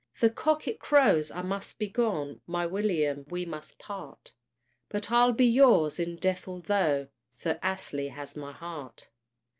The 0.19 0.31
cock 0.31 0.67
it 0.67 0.79
crows 0.79 1.29
I 1.29 1.43
must 1.43 1.77
be 1.77 1.87
gone! 1.87 2.41
My 2.47 2.65
William, 2.65 3.23
we 3.29 3.45
must 3.45 3.77
part! 3.77 4.33
But 4.89 5.11
I'll 5.11 5.31
be 5.31 5.45
yours 5.45 5.99
in 5.99 6.15
death, 6.15 6.47
altho' 6.47 7.07
Sir 7.29 7.59
Astley 7.61 8.07
has 8.07 8.35
my 8.35 8.51
heart. 8.51 9.09